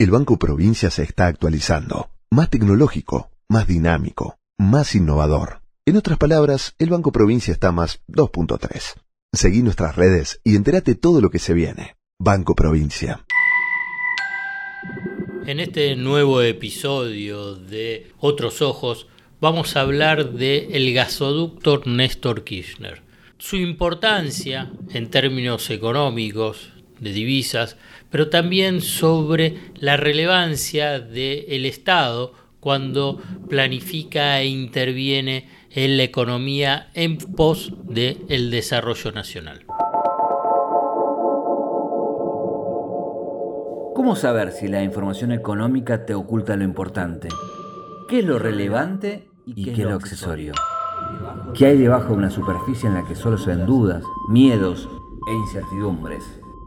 El 0.00 0.12
Banco 0.12 0.38
Provincia 0.38 0.90
se 0.90 1.02
está 1.02 1.26
actualizando, 1.26 2.10
más 2.30 2.50
tecnológico, 2.50 3.32
más 3.48 3.66
dinámico, 3.66 4.38
más 4.56 4.94
innovador. 4.94 5.62
En 5.86 5.96
otras 5.96 6.18
palabras, 6.18 6.76
el 6.78 6.88
Banco 6.88 7.10
Provincia 7.10 7.50
está 7.50 7.72
más 7.72 8.00
2.3. 8.06 8.94
Seguí 9.32 9.60
nuestras 9.64 9.96
redes 9.96 10.40
y 10.44 10.54
entérate 10.54 10.94
todo 10.94 11.20
lo 11.20 11.30
que 11.30 11.40
se 11.40 11.52
viene. 11.52 11.96
Banco 12.16 12.54
Provincia. 12.54 13.24
En 15.46 15.58
este 15.58 15.96
nuevo 15.96 16.42
episodio 16.42 17.56
de 17.56 18.12
Otros 18.20 18.62
Ojos 18.62 19.08
vamos 19.40 19.74
a 19.74 19.80
hablar 19.80 20.32
de 20.34 20.68
el 20.74 20.94
gasoducto 20.94 21.82
Néstor 21.86 22.44
Kirchner. 22.44 23.02
Su 23.38 23.56
importancia 23.56 24.70
en 24.90 25.10
términos 25.10 25.70
económicos, 25.70 26.70
de 27.00 27.12
divisas, 27.12 27.76
pero 28.10 28.28
también 28.28 28.80
sobre 28.80 29.58
la 29.76 29.96
relevancia 29.96 31.00
del 31.00 31.66
Estado 31.66 32.32
cuando 32.60 33.20
planifica 33.48 34.40
e 34.40 34.46
interviene 34.46 35.48
en 35.70 35.96
la 35.96 36.02
economía 36.02 36.90
en 36.94 37.18
pos 37.18 37.72
del 37.84 38.50
desarrollo 38.50 39.12
nacional. 39.12 39.64
¿Cómo 43.94 44.16
saber 44.16 44.52
si 44.52 44.68
la 44.68 44.82
información 44.82 45.32
económica 45.32 46.06
te 46.06 46.14
oculta 46.14 46.56
lo 46.56 46.64
importante? 46.64 47.28
¿Qué 48.08 48.20
es 48.20 48.24
lo 48.24 48.38
relevante 48.38 49.28
y 49.44 49.64
qué, 49.64 49.72
es 49.72 49.78
lo 49.78 49.94
accesorio? 49.94 50.54
¿Qué 51.52 51.66
hay 51.66 51.78
debajo 51.78 52.12
de 52.12 52.18
una 52.18 52.30
superficie 52.30 52.88
en 52.88 52.94
la 52.94 53.04
que 53.04 53.14
solo 53.14 53.36
se 53.36 53.50
ven 53.50 53.66
dudas, 53.66 54.02
miedos 54.28 54.88
e 55.28 55.34
incertidumbres? 55.34 56.24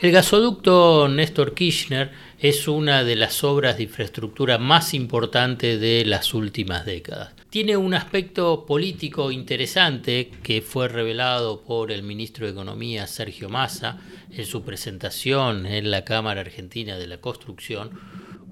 El 0.00 0.10
gasoducto 0.10 1.08
Néstor 1.08 1.54
Kirchner 1.54 2.10
es 2.40 2.66
una 2.66 3.04
de 3.04 3.14
las 3.14 3.44
obras 3.44 3.76
de 3.76 3.84
infraestructura 3.84 4.58
más 4.58 4.92
importantes 4.92 5.80
de 5.80 6.04
las 6.04 6.34
últimas 6.34 6.84
décadas. 6.84 7.32
Tiene 7.48 7.76
un 7.76 7.94
aspecto 7.94 8.66
político 8.66 9.30
interesante 9.30 10.32
que 10.42 10.62
fue 10.62 10.88
revelado 10.88 11.62
por 11.62 11.92
el 11.92 12.02
ministro 12.02 12.44
de 12.44 12.52
Economía 12.52 13.06
Sergio 13.06 13.48
Massa 13.48 13.98
en 14.32 14.44
su 14.44 14.62
presentación 14.62 15.64
en 15.64 15.92
la 15.92 16.04
Cámara 16.04 16.40
Argentina 16.40 16.98
de 16.98 17.06
la 17.06 17.18
Construcción, 17.18 17.90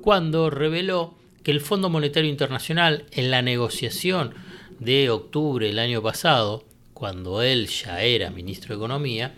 cuando 0.01 0.49
reveló 0.49 1.15
que 1.43 1.51
el 1.51 1.61
Fondo 1.61 1.91
Monetario 1.91 2.31
Internacional 2.31 3.05
en 3.11 3.33
la 3.33 3.43
negociación 3.43 4.33
de 4.79 5.11
octubre 5.11 5.67
del 5.67 5.81
año 5.81 6.03
pasado, 6.03 6.65
cuando 6.95 7.43
él 7.43 7.67
ya 7.67 8.01
era 8.01 8.31
ministro 8.31 8.69
de 8.69 8.77
Economía, 8.77 9.35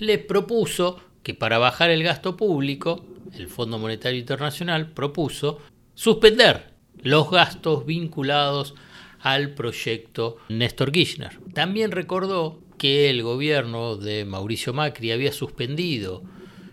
le 0.00 0.18
propuso 0.18 1.11
que 1.22 1.34
para 1.34 1.58
bajar 1.58 1.90
el 1.90 2.02
gasto 2.02 2.36
público, 2.36 3.04
el 3.34 3.48
Fondo 3.48 3.78
Monetario 3.78 4.20
Internacional 4.20 4.90
propuso 4.92 5.58
suspender 5.94 6.72
los 7.02 7.30
gastos 7.30 7.86
vinculados 7.86 8.74
al 9.20 9.50
proyecto 9.54 10.36
Néstor 10.48 10.92
Kirchner. 10.92 11.38
También 11.54 11.92
recordó 11.92 12.60
que 12.78 13.08
el 13.10 13.22
gobierno 13.22 13.96
de 13.96 14.24
Mauricio 14.24 14.72
Macri 14.72 15.12
había 15.12 15.32
suspendido 15.32 16.22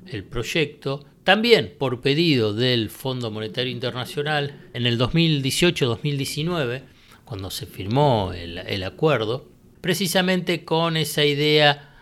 el 0.07 0.23
proyecto, 0.23 1.05
también 1.23 1.75
por 1.77 2.01
pedido 2.01 2.53
del 2.53 2.89
Fondo 2.89 3.29
Monetario 3.29 3.71
Internacional, 3.71 4.69
en 4.73 4.87
el 4.87 4.99
2018-2019, 4.99 6.81
cuando 7.25 7.51
se 7.51 7.67
firmó 7.67 8.33
el, 8.33 8.57
el 8.57 8.83
acuerdo, 8.83 9.47
precisamente 9.81 10.65
con 10.65 10.97
esa 10.97 11.23
idea, 11.23 11.95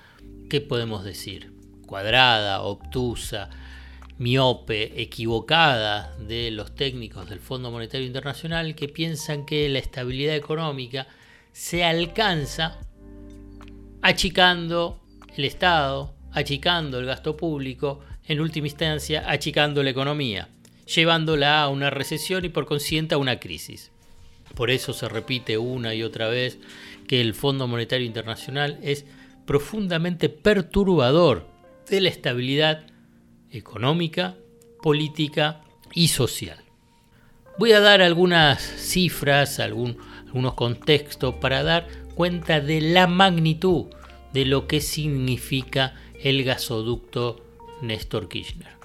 ¿qué 0.49 0.61
podemos 0.61 1.03
decir? 1.03 1.56
Cuadrada, 1.87 2.61
obtusa, 2.61 3.49
miope, 4.19 5.01
equivocada 5.01 6.15
de 6.19 6.51
los 6.51 6.75
técnicos 6.75 7.29
del 7.29 7.39
Fondo 7.39 7.71
Monetario 7.71 8.05
Internacional 8.05 8.75
que 8.75 8.87
piensan 8.87 9.45
que 9.45 9.67
la 9.69 9.79
estabilidad 9.79 10.35
económica 10.35 11.07
se 11.51 11.83
alcanza 11.83 12.79
achicando 14.01 14.99
el 15.35 15.45
Estado, 15.45 16.13
achicando 16.31 16.99
el 16.99 17.05
gasto 17.05 17.35
público, 17.35 18.01
en 18.27 18.41
última 18.41 18.67
instancia 18.67 19.23
achicando 19.27 19.81
la 19.81 19.89
economía, 19.89 20.49
llevándola 20.93 21.61
a 21.61 21.69
una 21.69 21.89
recesión 21.89 22.45
y 22.45 22.49
por 22.49 22.65
consiguiente 22.65 23.15
a 23.15 23.17
una 23.17 23.39
crisis. 23.39 23.91
Por 24.55 24.69
eso 24.69 24.93
se 24.93 25.07
repite 25.07 25.57
una 25.57 25.93
y 25.93 26.03
otra 26.03 26.27
vez 26.27 26.59
que 27.07 27.21
el 27.21 27.33
Fondo 27.33 27.67
Monetario 27.67 28.05
Internacional 28.05 28.79
es 28.81 29.05
profundamente 29.45 30.29
perturbador 30.29 31.45
de 31.89 32.01
la 32.01 32.09
estabilidad 32.09 32.87
económica, 33.51 34.35
política 34.81 35.61
y 35.93 36.09
social. 36.09 36.57
Voy 37.57 37.71
a 37.71 37.79
dar 37.79 38.01
algunas 38.01 38.61
cifras, 38.61 39.59
algunos 39.59 40.53
contextos 40.55 41.35
para 41.35 41.63
dar 41.63 41.87
cuenta 42.15 42.59
de 42.59 42.81
la 42.81 43.07
magnitud 43.07 43.85
de 44.33 44.45
lo 44.45 44.67
que 44.67 44.81
significa 44.81 45.95
el 46.21 46.43
gasoducto 46.43 47.43
Néstor 47.81 48.27
Kirchner. 48.27 48.75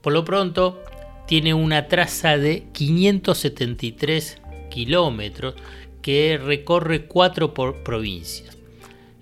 Por 0.00 0.12
lo 0.12 0.24
pronto, 0.24 0.82
tiene 1.26 1.52
una 1.52 1.88
traza 1.88 2.38
de 2.38 2.64
573 2.72 4.38
kilómetros 4.70 5.54
que 6.02 6.38
recorre 6.42 7.06
cuatro 7.06 7.52
provincias. 7.52 8.59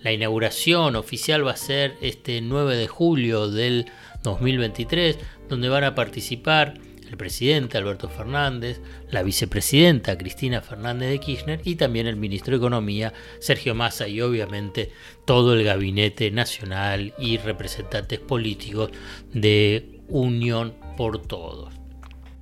La 0.00 0.12
inauguración 0.12 0.94
oficial 0.94 1.46
va 1.46 1.52
a 1.52 1.56
ser 1.56 1.96
este 2.00 2.40
9 2.40 2.76
de 2.76 2.86
julio 2.86 3.50
del 3.50 3.86
2023, 4.22 5.18
donde 5.48 5.68
van 5.68 5.82
a 5.82 5.96
participar 5.96 6.74
el 7.08 7.16
presidente 7.16 7.78
Alberto 7.78 8.08
Fernández, 8.08 8.80
la 9.10 9.22
vicepresidenta 9.22 10.16
Cristina 10.16 10.60
Fernández 10.60 11.08
de 11.10 11.18
Kirchner 11.18 11.60
y 11.64 11.76
también 11.76 12.06
el 12.06 12.16
ministro 12.16 12.52
de 12.52 12.58
Economía 12.58 13.12
Sergio 13.40 13.74
Massa 13.74 14.06
y 14.06 14.20
obviamente 14.20 14.92
todo 15.24 15.54
el 15.54 15.64
gabinete 15.64 16.30
nacional 16.30 17.14
y 17.18 17.38
representantes 17.38 18.20
políticos 18.20 18.90
de 19.32 20.00
Unión 20.08 20.74
por 20.96 21.26
Todos. 21.26 21.74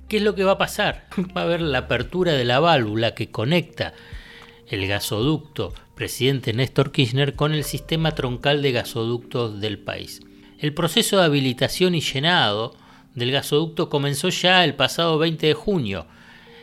¿Qué 0.07 0.17
es 0.17 0.23
lo 0.23 0.35
que 0.35 0.43
va 0.43 0.53
a 0.53 0.57
pasar? 0.57 1.07
Va 1.35 1.41
a 1.41 1.45
haber 1.45 1.61
la 1.61 1.79
apertura 1.79 2.33
de 2.33 2.45
la 2.45 2.59
válvula 2.59 3.15
que 3.15 3.31
conecta 3.31 3.93
el 4.67 4.87
gasoducto 4.87 5.73
presidente 5.97 6.53
Néstor 6.53 6.93
Kirchner 6.93 7.35
con 7.35 7.53
el 7.53 7.65
sistema 7.65 8.11
troncal 8.15 8.61
de 8.61 8.71
gasoductos 8.71 9.59
del 9.59 9.79
país. 9.79 10.21
El 10.59 10.73
proceso 10.73 11.17
de 11.17 11.25
habilitación 11.25 11.95
y 11.95 12.01
llenado 12.01 12.75
del 13.15 13.31
gasoducto 13.31 13.89
comenzó 13.89 14.29
ya 14.29 14.63
el 14.63 14.75
pasado 14.75 15.17
20 15.17 15.47
de 15.47 15.53
junio 15.55 16.05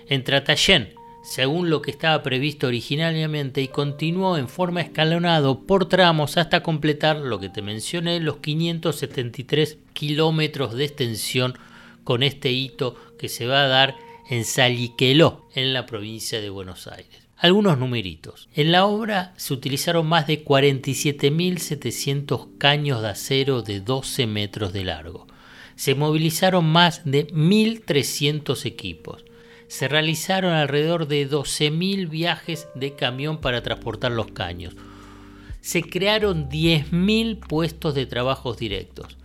en 0.08 0.22
Tratayén, 0.22 0.94
según 1.24 1.68
lo 1.68 1.82
que 1.82 1.90
estaba 1.90 2.22
previsto 2.22 2.68
originalmente 2.68 3.60
y 3.60 3.68
continuó 3.68 4.38
en 4.38 4.48
forma 4.48 4.82
escalonado 4.82 5.66
por 5.66 5.88
tramos 5.88 6.36
hasta 6.36 6.62
completar 6.62 7.16
lo 7.16 7.40
que 7.40 7.48
te 7.48 7.60
mencioné, 7.60 8.20
los 8.20 8.36
573 8.36 9.78
kilómetros 9.94 10.74
de 10.74 10.84
extensión 10.84 11.58
con 12.04 12.22
este 12.22 12.52
hito 12.52 12.94
que 13.18 13.28
se 13.28 13.46
va 13.46 13.64
a 13.64 13.68
dar 13.68 13.96
en 14.30 14.44
Saliqueló, 14.44 15.48
en 15.54 15.72
la 15.72 15.86
provincia 15.86 16.40
de 16.40 16.50
Buenos 16.50 16.86
Aires. 16.86 17.23
Algunos 17.36 17.78
numeritos. 17.78 18.48
En 18.54 18.70
la 18.70 18.86
obra 18.86 19.34
se 19.36 19.54
utilizaron 19.54 20.06
más 20.06 20.28
de 20.28 20.44
47.700 20.44 22.58
caños 22.58 23.02
de 23.02 23.08
acero 23.08 23.62
de 23.62 23.80
12 23.80 24.28
metros 24.28 24.72
de 24.72 24.84
largo. 24.84 25.26
Se 25.74 25.96
movilizaron 25.96 26.64
más 26.64 27.02
de 27.04 27.26
1.300 27.26 28.66
equipos. 28.66 29.24
Se 29.66 29.88
realizaron 29.88 30.52
alrededor 30.52 31.08
de 31.08 31.28
12.000 31.28 32.08
viajes 32.08 32.68
de 32.76 32.94
camión 32.94 33.40
para 33.40 33.62
transportar 33.62 34.12
los 34.12 34.28
caños. 34.28 34.76
Se 35.60 35.82
crearon 35.82 36.48
10.000 36.48 37.40
puestos 37.40 37.96
de 37.96 38.06
trabajos 38.06 38.58
directos. 38.58 39.16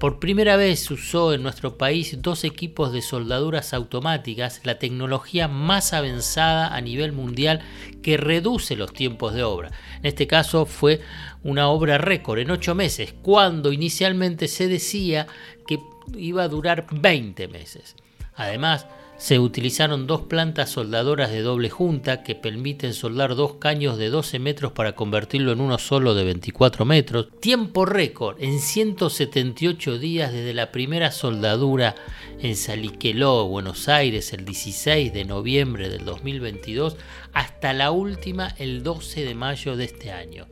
Por 0.00 0.18
primera 0.18 0.56
vez 0.56 0.90
usó 0.90 1.34
en 1.34 1.42
nuestro 1.42 1.76
país 1.76 2.22
dos 2.22 2.44
equipos 2.44 2.90
de 2.90 3.02
soldaduras 3.02 3.74
automáticas, 3.74 4.62
la 4.64 4.78
tecnología 4.78 5.46
más 5.46 5.92
avanzada 5.92 6.74
a 6.74 6.80
nivel 6.80 7.12
mundial 7.12 7.60
que 8.02 8.16
reduce 8.16 8.76
los 8.76 8.94
tiempos 8.94 9.34
de 9.34 9.42
obra. 9.42 9.72
En 9.98 10.06
este 10.06 10.26
caso 10.26 10.64
fue 10.64 11.02
una 11.42 11.68
obra 11.68 11.98
récord 11.98 12.38
en 12.38 12.50
ocho 12.50 12.74
meses, 12.74 13.12
cuando 13.20 13.74
inicialmente 13.74 14.48
se 14.48 14.68
decía 14.68 15.26
que 15.66 15.78
iba 16.16 16.44
a 16.44 16.48
durar 16.48 16.86
20 16.90 17.48
meses. 17.48 17.94
Además, 18.36 18.86
se 19.20 19.38
utilizaron 19.38 20.06
dos 20.06 20.22
plantas 20.22 20.70
soldadoras 20.70 21.30
de 21.30 21.42
doble 21.42 21.68
junta 21.68 22.22
que 22.22 22.34
permiten 22.34 22.94
soldar 22.94 23.34
dos 23.34 23.56
caños 23.56 23.98
de 23.98 24.08
12 24.08 24.38
metros 24.38 24.72
para 24.72 24.94
convertirlo 24.94 25.52
en 25.52 25.60
uno 25.60 25.76
solo 25.76 26.14
de 26.14 26.24
24 26.24 26.86
metros. 26.86 27.28
Tiempo 27.38 27.84
récord 27.84 28.42
en 28.42 28.58
178 28.58 29.98
días 29.98 30.32
desde 30.32 30.54
la 30.54 30.72
primera 30.72 31.12
soldadura 31.12 31.96
en 32.40 32.56
Saliqueló, 32.56 33.46
Buenos 33.46 33.90
Aires, 33.90 34.32
el 34.32 34.46
16 34.46 35.12
de 35.12 35.26
noviembre 35.26 35.90
del 35.90 36.06
2022, 36.06 36.96
hasta 37.34 37.74
la 37.74 37.90
última 37.90 38.54
el 38.56 38.82
12 38.82 39.22
de 39.26 39.34
mayo 39.34 39.76
de 39.76 39.84
este 39.84 40.12
año. 40.12 40.46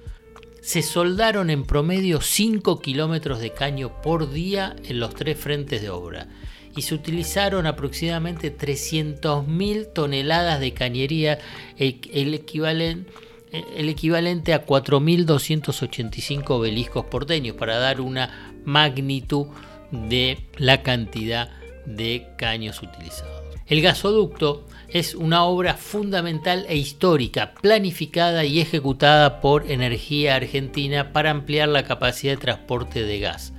Se 0.61 0.83
soldaron 0.83 1.49
en 1.49 1.65
promedio 1.65 2.21
5 2.21 2.81
kilómetros 2.81 3.41
de 3.41 3.51
caño 3.55 4.03
por 4.03 4.31
día 4.31 4.77
en 4.85 5.01
los 5.01 5.15
tres 5.15 5.39
frentes 5.39 5.81
de 5.81 5.89
obra 5.89 6.29
y 6.79 6.83
se 6.83 6.95
utilizaron 6.95 7.67
aproximadamente 7.67 8.57
300.000 8.57 9.93
toneladas 9.93 10.61
de 10.61 10.73
cañería, 10.73 11.41
el, 11.77 12.35
equivalente, 12.35 13.11
el 13.75 13.89
equivalente 13.89 14.55
a 14.55 14.65
4.285 14.65 16.45
obeliscos 16.51 17.07
porteños, 17.07 17.57
para 17.57 17.79
dar 17.79 18.01
una 18.01 18.53
magnitud 18.65 19.49
de 19.91 20.39
la 20.57 20.85
cantidad 20.85 21.51
de 21.85 22.29
caños 22.37 22.81
utilizados. 22.81 23.43
El 23.67 23.83
gasoducto 23.83 24.65
es 24.87 25.17
una 25.17 25.43
obra 25.43 25.75
fundamental 25.75 26.65
e 26.69 26.77
histórica, 26.77 27.55
planificada 27.61 28.45
y 28.45 28.61
ejecutada 28.61 29.41
por 29.41 29.69
Energía 29.69 30.37
Argentina 30.37 31.13
para 31.13 31.33
ampliar 31.33 31.71
la 31.71 31.83
capacidad 31.83 32.35
de 32.35 32.41
transporte 32.41 33.03
de 33.03 33.19
gas. 33.19 33.53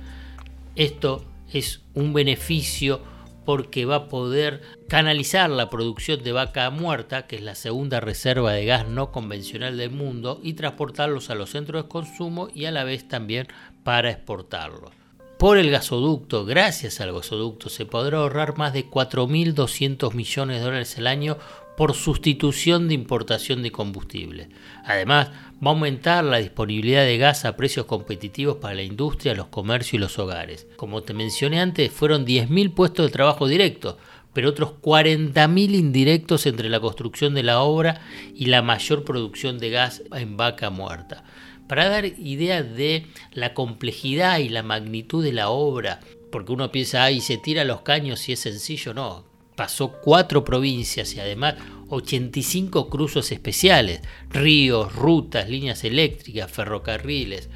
Esto 0.74 1.26
es 1.52 1.82
un 1.94 2.14
beneficio 2.14 3.09
porque 3.50 3.84
va 3.84 3.96
a 3.96 4.08
poder 4.08 4.60
canalizar 4.86 5.50
la 5.50 5.70
producción 5.70 6.22
de 6.22 6.30
vaca 6.30 6.70
muerta, 6.70 7.26
que 7.26 7.34
es 7.34 7.42
la 7.42 7.56
segunda 7.56 7.98
reserva 7.98 8.52
de 8.52 8.64
gas 8.64 8.86
no 8.86 9.10
convencional 9.10 9.76
del 9.76 9.90
mundo, 9.90 10.38
y 10.40 10.52
transportarlos 10.52 11.30
a 11.30 11.34
los 11.34 11.50
centros 11.50 11.82
de 11.82 11.88
consumo 11.88 12.48
y 12.54 12.66
a 12.66 12.70
la 12.70 12.84
vez 12.84 13.08
también 13.08 13.48
para 13.82 14.08
exportarlos. 14.08 14.92
Por 15.36 15.58
el 15.58 15.68
gasoducto, 15.68 16.44
gracias 16.44 17.00
al 17.00 17.12
gasoducto, 17.12 17.70
se 17.70 17.86
podrá 17.86 18.18
ahorrar 18.18 18.56
más 18.56 18.72
de 18.72 18.88
4.200 18.88 20.14
millones 20.14 20.58
de 20.58 20.62
dólares 20.62 20.96
al 20.98 21.08
año 21.08 21.36
por 21.80 21.94
sustitución 21.94 22.88
de 22.88 22.94
importación 22.94 23.62
de 23.62 23.72
combustible. 23.72 24.50
Además, 24.84 25.30
va 25.64 25.70
a 25.70 25.72
aumentar 25.72 26.22
la 26.22 26.36
disponibilidad 26.36 27.06
de 27.06 27.16
gas 27.16 27.46
a 27.46 27.56
precios 27.56 27.86
competitivos 27.86 28.58
para 28.58 28.74
la 28.74 28.82
industria, 28.82 29.34
los 29.34 29.46
comercios 29.46 29.94
y 29.94 29.98
los 29.98 30.18
hogares. 30.18 30.66
Como 30.76 31.02
te 31.02 31.14
mencioné 31.14 31.58
antes, 31.58 31.90
fueron 31.90 32.26
10.000 32.26 32.74
puestos 32.74 33.06
de 33.06 33.12
trabajo 33.12 33.48
directos, 33.48 33.96
pero 34.34 34.50
otros 34.50 34.72
40.000 34.82 35.74
indirectos 35.74 36.44
entre 36.44 36.68
la 36.68 36.80
construcción 36.80 37.32
de 37.32 37.44
la 37.44 37.60
obra 37.60 38.02
y 38.34 38.44
la 38.44 38.60
mayor 38.60 39.02
producción 39.02 39.58
de 39.58 39.70
gas 39.70 40.02
en 40.12 40.36
vaca 40.36 40.68
muerta. 40.68 41.24
Para 41.66 41.88
dar 41.88 42.04
idea 42.04 42.62
de 42.62 43.06
la 43.32 43.54
complejidad 43.54 44.40
y 44.40 44.50
la 44.50 44.62
magnitud 44.62 45.24
de 45.24 45.32
la 45.32 45.48
obra, 45.48 46.00
porque 46.30 46.52
uno 46.52 46.70
piensa, 46.70 47.04
ay, 47.04 47.22
se 47.22 47.38
tira 47.38 47.64
los 47.64 47.80
caños 47.80 48.28
y 48.28 48.32
es 48.32 48.40
sencillo, 48.40 48.92
no, 48.92 49.29
pasó 49.60 49.92
cuatro 49.92 50.42
provincias 50.42 51.14
y 51.14 51.20
además 51.20 51.56
85 51.90 52.88
cruzos 52.88 53.30
especiales, 53.30 54.00
ríos, 54.30 54.90
rutas, 54.94 55.50
líneas 55.50 55.84
eléctricas, 55.84 56.50
ferrocarriles. 56.50 57.50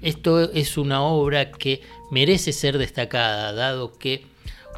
Esto 0.00 0.50
es 0.50 0.78
una 0.78 1.02
obra 1.02 1.52
que 1.52 1.82
merece 2.10 2.54
ser 2.54 2.78
destacada, 2.78 3.52
dado 3.52 3.92
que 3.98 4.24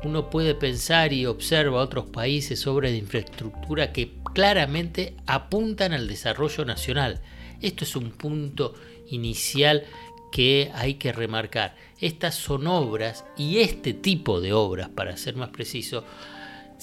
uno 0.03 0.31
puede 0.31 0.56
pensar 0.56 1.12
y 1.12 1.26
observa 1.26 1.81
otros 1.81 2.06
países 2.06 2.67
obras 2.67 2.91
de 2.91 2.99
infraestructura 2.99 3.93
que 3.93 4.11
claramente 4.35 5.15
apuntan 5.29 5.93
al 5.93 6.09
desarrollo 6.09 6.65
nacional. 6.65 7.21
Esto 7.62 7.85
es 7.85 7.94
un 7.94 8.11
punto 8.11 8.75
inicial 9.11 9.85
que 10.32 10.73
hay 10.75 10.94
que 10.94 11.12
remarcar. 11.12 11.76
Estas 12.00 12.35
son 12.35 12.67
obras 12.67 13.25
y 13.38 13.59
este 13.59 13.94
tipo 13.94 14.41
de 14.41 14.53
obras, 14.53 14.88
para 14.88 15.17
ser 15.17 15.37
más 15.37 15.50
preciso, 15.50 16.05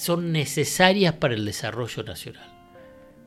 son 0.02 0.32
necesarias 0.32 1.14
para 1.14 1.34
el 1.34 1.44
desarrollo 1.44 2.02
nacional. 2.02 2.48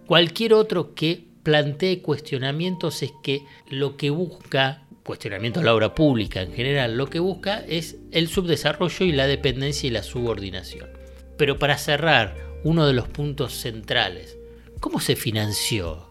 Cualquier 0.07 0.54
otro 0.54 0.94
que 0.94 1.24
plantee 1.42 2.01
cuestionamientos 2.01 3.01
es 3.01 3.13
que 3.24 3.44
lo 3.69 3.95
que 3.95 4.10
busca, 4.10 4.83
cuestionamiento 5.04 5.62
a 5.62 5.63
la 5.63 5.74
obra 5.74 5.95
pública 5.95 6.42
en 6.42 6.51
general, 6.51 6.98
lo 6.98 7.10
que 7.10 7.19
busca 7.19 7.63
es 7.66 7.95
el 8.12 8.27
subdesarrollo 8.27 9.06
y 9.06 9.13
la 9.13 9.25
dependencia 9.25 9.88
y 9.88 9.92
la 9.92 10.04
subordinación. 10.04 10.89
Pero 11.38 11.60
para 11.60 11.77
cerrar, 11.77 12.36
uno 12.66 12.86
de 12.86 12.94
los 12.94 13.07
puntos 13.07 13.54
centrales, 13.54 14.38
¿cómo 14.81 15.00
se 15.00 15.16
financió? 15.16 16.10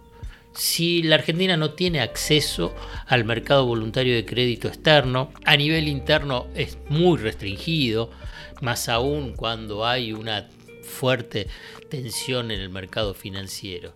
Si 0.54 1.02
la 1.02 1.16
Argentina 1.16 1.58
no 1.58 1.72
tiene 1.72 2.00
acceso 2.00 2.74
al 3.06 3.24
mercado 3.24 3.66
voluntario 3.66 4.14
de 4.14 4.24
crédito 4.24 4.68
externo, 4.68 5.30
a 5.44 5.58
nivel 5.58 5.88
interno 5.88 6.46
es 6.54 6.78
muy 6.88 7.18
restringido, 7.18 8.10
más 8.64 8.88
aún 8.88 9.34
cuando 9.34 9.86
hay 9.86 10.12
una 10.12 10.48
fuerte 10.82 11.46
tensión 11.88 12.50
en 12.50 12.60
el 12.60 12.70
mercado 12.70 13.14
financiero. 13.14 13.94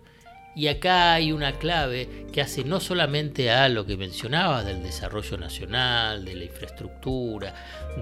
Y 0.55 0.67
acá 0.67 1.13
hay 1.13 1.31
una 1.31 1.53
clave 1.53 2.27
que 2.31 2.41
hace 2.41 2.63
no 2.63 2.79
solamente 2.79 3.51
a 3.51 3.69
lo 3.69 3.85
que 3.85 3.97
mencionabas 3.97 4.65
del 4.65 4.83
desarrollo 4.83 5.37
nacional, 5.37 6.25
de 6.25 6.35
la 6.35 6.43
infraestructura, 6.45 7.53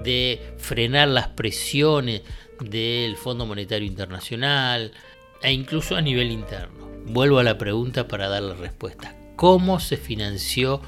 de 0.02 0.54
frenar 0.58 1.08
las 1.08 1.28
presiones 1.28 2.22
del 2.60 3.16
Fondo 3.16 3.46
Monetario 3.46 3.86
Internacional 3.86 4.92
e 5.42 5.52
incluso 5.52 5.94
a 5.94 6.00
nivel 6.00 6.30
interno. 6.30 6.88
Vuelvo 7.06 7.38
a 7.38 7.44
la 7.44 7.58
pregunta 7.58 8.08
para 8.08 8.28
dar 8.28 8.42
la 8.42 8.54
respuesta. 8.54 9.14
¿Cómo 9.36 9.78
se 9.78 9.96
financió 9.96 10.80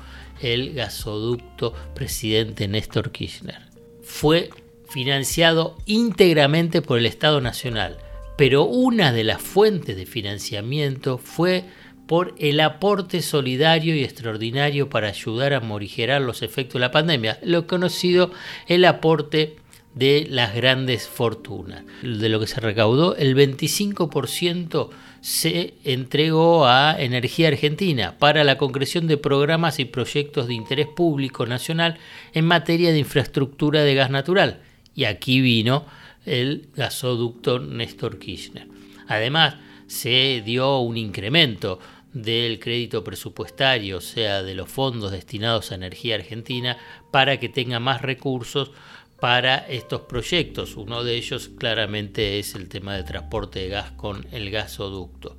el 0.43 0.75
gasoducto 0.75 1.73
presidente 1.95 2.67
Néstor 2.67 3.13
Kirchner? 3.13 3.61
Fue 4.03 4.51
financiado 4.91 5.77
íntegramente 5.87 6.83
por 6.83 6.99
el 6.99 7.07
Estado 7.07 7.41
Nacional, 7.41 7.97
pero 8.37 8.65
una 8.65 9.13
de 9.13 9.25
las 9.25 9.41
fuentes 9.41 9.97
de 9.97 10.07
financiamiento 10.07 11.19
fue 11.19 11.65
por 12.07 12.35
el 12.39 12.59
aporte 12.59 13.23
solidario 13.23 13.95
y 13.95 14.03
extraordinario 14.03 14.91
para 14.91 15.09
ayudar 15.09 15.55
a 15.55 15.61
morigerar 15.61 16.21
los 16.21 16.43
efectos 16.43 16.75
de 16.75 16.81
la 16.81 16.91
pandemia, 16.91 17.39
lo 17.45 17.69
conocido 17.69 18.33
el 18.67 18.85
aporte 18.85 19.57
de 19.95 20.27
las 20.29 20.55
grandes 20.55 21.07
fortunas. 21.07 21.85
De 22.03 22.29
lo 22.29 22.41
que 22.41 22.49
se 22.49 22.61
recaudó, 22.61 23.15
el 23.17 23.37
25% 23.37 24.91
se 25.21 25.75
entregó 25.85 26.67
a 26.67 26.97
Energía 26.99 27.49
Argentina 27.49 28.17
para 28.19 28.43
la 28.43 28.59
concreción 28.59 29.07
de 29.07 29.17
programas 29.17 29.79
y 29.79 29.85
proyectos 29.85 30.49
de 30.49 30.55
interés 30.55 30.89
público 30.89 31.47
nacional 31.47 31.99
en 32.33 32.45
materia 32.45 32.91
de 32.91 32.99
infraestructura 32.99 33.83
de 33.83 33.95
gas 33.95 34.11
natural 34.11 34.63
y 35.01 35.07
aquí 35.07 35.41
vino 35.41 35.87
el 36.27 36.69
gasoducto 36.75 37.59
Néstor 37.59 38.19
Kirchner. 38.19 38.69
Además, 39.09 39.55
se 39.87 40.43
dio 40.45 40.81
un 40.81 40.99
incremento 40.99 41.79
del 42.13 42.61
crédito 42.61 43.03
presupuestario, 43.03 43.97
o 43.97 44.01
sea, 44.03 44.43
de 44.43 44.55
los 44.55 44.69
fondos 44.69 45.13
destinados 45.13 45.73
a 45.73 45.77
energía 45.77 46.17
argentina, 46.17 46.77
para 47.11 47.41
que 47.41 47.49
tenga 47.49 47.81
más 47.81 48.03
recursos 48.03 48.73
para 49.19 49.57
estos 49.69 50.03
proyectos. 50.03 50.77
Uno 50.77 51.03
de 51.03 51.17
ellos 51.17 51.49
claramente 51.49 52.39
es 52.39 52.55
el 52.55 52.69
tema 52.69 52.95
de 52.95 53.05
transporte 53.05 53.61
de 53.61 53.69
gas 53.69 53.93
con 53.93 54.27
el 54.33 54.51
gasoducto. 54.51 55.39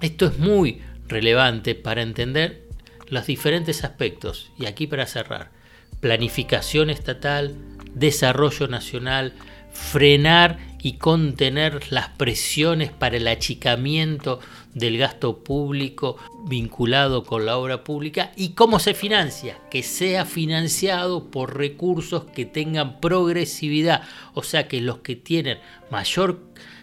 Esto 0.00 0.26
es 0.26 0.36
muy 0.40 0.82
relevante 1.06 1.76
para 1.76 2.02
entender 2.02 2.66
los 3.08 3.24
diferentes 3.24 3.84
aspectos. 3.84 4.50
Y 4.58 4.66
aquí 4.66 4.88
para 4.88 5.06
cerrar, 5.06 5.52
planificación 6.00 6.90
estatal, 6.90 7.54
desarrollo 7.96 8.68
nacional, 8.68 9.32
frenar 9.72 10.58
y 10.80 10.94
contener 10.98 11.90
las 11.90 12.10
presiones 12.10 12.92
para 12.92 13.16
el 13.16 13.26
achicamiento 13.26 14.38
del 14.74 14.98
gasto 14.98 15.42
público 15.42 16.16
vinculado 16.48 17.24
con 17.24 17.44
la 17.44 17.56
obra 17.56 17.82
pública 17.82 18.30
y 18.36 18.50
cómo 18.50 18.78
se 18.78 18.94
financia, 18.94 19.58
que 19.70 19.82
sea 19.82 20.24
financiado 20.24 21.30
por 21.30 21.56
recursos 21.56 22.24
que 22.26 22.44
tengan 22.44 23.00
progresividad, 23.00 24.02
o 24.34 24.44
sea 24.44 24.68
que 24.68 24.80
los 24.80 24.98
que 24.98 25.16
tienen 25.16 25.58
mayor 25.90 26.40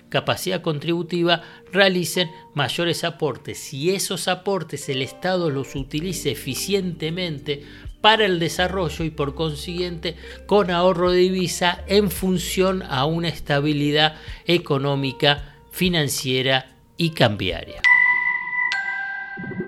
capacidad 0.10 0.62
contributiva 0.62 1.41
realicen 1.72 2.29
mayores 2.53 3.03
aportes. 3.03 3.74
Y 3.74 3.91
esos 3.91 4.27
aportes 4.27 4.89
el 4.89 5.01
Estado 5.01 5.50
los 5.50 5.75
utilice 5.75 6.32
eficientemente 6.32 7.63
para 8.04 8.26
el 8.26 8.38
desarrollo 8.38 9.06
y 9.06 9.12
por 9.12 9.34
consiguiente 9.34 10.18
con 10.46 10.70
ahorro 10.70 11.12
de 11.12 11.20
divisa 11.20 11.86
en 11.88 12.12
función 12.12 12.84
a 12.84 13.06
una 13.06 13.30
estabilidad 13.30 14.16
económica, 14.46 15.56
financiera 15.72 16.76
y 16.98 17.12
cambiaria. 17.12 17.82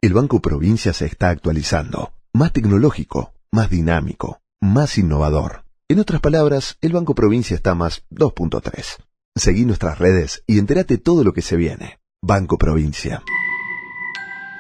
El 0.02 0.12
Banco 0.12 0.42
Provincia 0.42 0.92
se 0.92 1.06
está 1.06 1.30
actualizando, 1.30 2.12
más 2.34 2.52
tecnológico, 2.52 3.34
más 3.54 3.70
dinámico, 3.70 4.42
más 4.60 4.98
innovador. 4.98 5.64
En 5.88 6.02
otras 6.02 6.20
palabras, 6.20 6.78
el 6.82 6.92
Banco 6.92 7.16
Provincia 7.16 7.56
está 7.56 7.74
más 7.74 8.04
2.3. 8.12 8.98
Seguí 9.34 9.64
nuestras 9.64 9.98
redes 9.98 10.44
y 10.46 10.60
entérate 10.60 10.98
todo 10.98 11.24
lo 11.24 11.32
que 11.32 11.42
se 11.42 11.56
viene. 11.56 12.00
Banco 12.22 12.58
Provincia. 12.58 13.24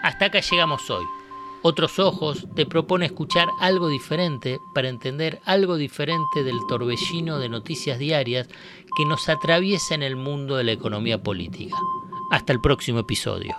Hasta 0.01 0.27
acá 0.27 0.39
llegamos 0.39 0.89
hoy. 0.89 1.03
Otros 1.67 1.97
Ojos 1.97 2.45
te 2.53 2.67
propone 2.67 3.07
escuchar 3.07 3.47
algo 3.59 3.89
diferente 3.89 4.59
para 4.75 4.87
entender 4.87 5.41
algo 5.45 5.77
diferente 5.77 6.43
del 6.43 6.59
torbellino 6.69 7.39
de 7.39 7.49
noticias 7.49 7.97
diarias 7.97 8.47
que 8.95 9.05
nos 9.05 9.29
atraviesa 9.29 9.95
en 9.95 10.03
el 10.03 10.15
mundo 10.15 10.57
de 10.57 10.63
la 10.63 10.73
economía 10.73 11.23
política. 11.23 11.75
Hasta 12.29 12.53
el 12.53 12.61
próximo 12.61 12.99
episodio. 12.99 13.55